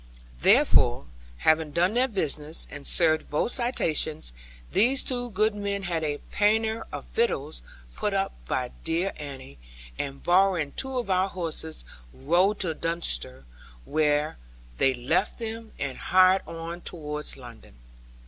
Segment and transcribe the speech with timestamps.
[0.39, 1.05] Therefore,
[1.37, 4.33] having done their business, and served both citations,
[4.71, 7.61] these two good men had a pannier of victuals
[7.93, 9.59] put up by dear Annie,
[9.99, 13.45] and borrowing two of our horses, rode to Dunster,
[13.85, 14.37] where
[14.79, 17.75] they left them, and hired on towards London.